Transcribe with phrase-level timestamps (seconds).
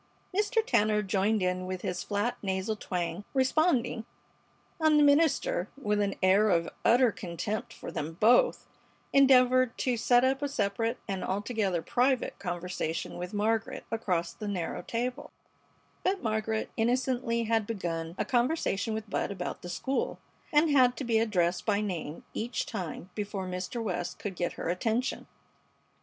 [0.35, 0.65] Mr.
[0.65, 4.03] Tanner joined in with his flat, nasal twang, responding,
[4.79, 8.65] and the minister, with an air of utter contempt for them both,
[9.13, 14.81] endeavored to set up a separate and altogether private conversation with Margaret across the narrow
[14.81, 15.29] table;
[16.03, 20.17] but Margaret innocently had begun a conversation with Bud about the school,
[20.51, 23.83] and had to be addressed by name each time before Mr.
[23.83, 25.27] West could get her attention.